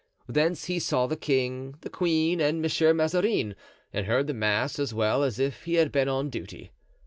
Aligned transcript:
Thence 0.27 0.65
he 0.65 0.79
saw 0.79 1.05
the 1.05 1.15
king, 1.15 1.75
the 1.81 1.89
queen 1.91 2.41
and 2.41 2.59
Monsieur 2.59 2.91
Mazarin, 2.91 3.53
and 3.93 4.07
heard 4.07 4.25
the 4.25 4.33
mass 4.33 4.79
as 4.79 4.95
well 4.95 5.21
as 5.21 5.37
if 5.37 5.65
he 5.65 5.75
had 5.75 5.91
been 5.91 6.09
on 6.09 6.31
duty. 6.31 6.71